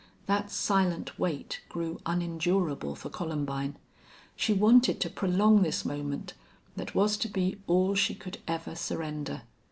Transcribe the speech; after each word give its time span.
That 0.25 0.49
silent 0.49 1.19
wait 1.19 1.61
grew 1.69 1.99
unendurable 2.07 2.95
for 2.95 3.11
Columbine. 3.11 3.75
She 4.35 4.51
wanted 4.51 4.99
to 5.01 5.11
prolong 5.11 5.61
this 5.61 5.85
moment 5.85 6.33
that 6.75 6.95
was 6.95 7.17
to 7.17 7.27
be 7.27 7.59
all 7.67 7.93
she 7.93 8.15
could 8.15 8.39
ever 8.47 8.73
surrender. 8.73 9.43